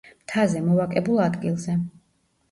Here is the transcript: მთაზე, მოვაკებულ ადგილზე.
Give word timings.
მთაზე, 0.21 0.61
მოვაკებულ 0.69 1.21
ადგილზე. 1.25 1.75